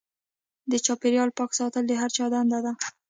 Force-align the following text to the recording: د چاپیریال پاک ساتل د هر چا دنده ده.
د 0.71 0.73
چاپیریال 0.85 1.29
پاک 1.37 1.51
ساتل 1.59 1.83
د 1.87 1.91
هر 2.01 2.09
چا 2.17 2.25
دنده 2.33 2.59
ده. 2.65 2.71